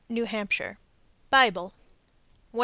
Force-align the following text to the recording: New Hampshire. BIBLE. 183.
New 0.25 0.25
Hampshire. 0.25 0.79
BIBLE. 1.29 1.73
183. 2.53 2.59